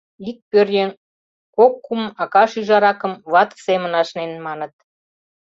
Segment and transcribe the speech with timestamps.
[0.29, 0.89] Ик пӧръеҥ
[1.55, 4.73] кок-кум акак-шӱжаракым вате семын ашнен, маныт...